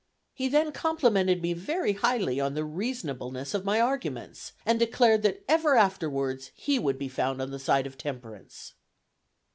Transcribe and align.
He 0.33 0.47
then 0.47 0.71
complimented 0.71 1.43
me 1.43 1.53
very 1.53 1.93
highly 1.93 2.39
on 2.39 2.55
the 2.55 2.65
reasonableness 2.65 3.53
of 3.53 3.63
my 3.65 3.79
arguments, 3.79 4.53
and 4.65 4.79
declared 4.79 5.21
that 5.21 5.43
ever 5.47 5.75
afterwards 5.75 6.49
he 6.55 6.79
would 6.79 6.97
be 6.97 7.07
found 7.07 7.39
on 7.39 7.51
the 7.51 7.59
side 7.59 7.85
of 7.85 7.99
temperance. 7.99 8.73